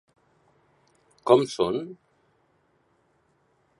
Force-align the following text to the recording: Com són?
Com 1.31 1.43
són? 1.51 1.77